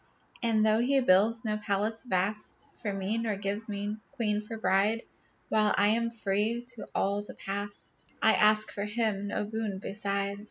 [0.41, 5.03] And though he builds no palace vast For me, nor gives me queen for bride,
[5.49, 10.37] While I am free to all the past, I ask from him no boon beside.